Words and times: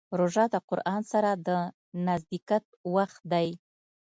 روژه 0.19 0.45
د 0.53 0.55
قرآن 0.69 1.01
سره 1.11 1.31
د 1.47 1.49
نزدېکت 2.07 2.65
وخت 2.95 3.21
دی. 3.31 3.49